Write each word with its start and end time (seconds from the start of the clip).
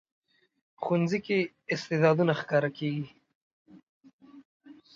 ښوونځی 0.83 1.19
کې 1.25 1.37
استعدادونه 1.73 2.33
ښکاره 2.39 2.69
کېږي 2.77 3.05